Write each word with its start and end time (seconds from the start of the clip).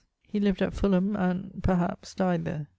He 0.27 0.39
lived 0.39 0.63
at 0.63 0.73
Fulham, 0.73 1.15
and 1.15 1.61
(perhaps) 1.61 2.15
died 2.15 2.43
there. 2.43 2.67